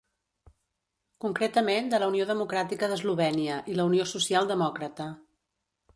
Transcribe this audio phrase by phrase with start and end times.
[1.25, 5.07] Concretament de la Unió Democràtica d'Eslovènia i la Unió Social-Demòcrata.